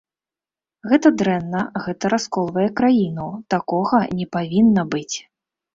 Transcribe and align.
Гэта 0.93 1.11
дрэнна, 1.21 1.61
гэта 1.85 2.05
расколвае 2.15 2.67
краіну, 2.81 3.29
такога 3.57 4.05
не 4.23 4.27
павінна 4.39 4.83
быць. 4.97 5.17